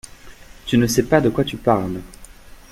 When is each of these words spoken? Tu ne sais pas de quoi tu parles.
Tu 0.65 0.79
ne 0.79 0.87
sais 0.87 1.03
pas 1.03 1.21
de 1.21 1.29
quoi 1.29 1.43
tu 1.43 1.57
parles. 1.57 2.01